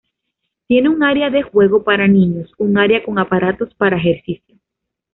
[0.65, 4.55] Tiene un área de juegos para niños, un área con aparatos para ejercicio.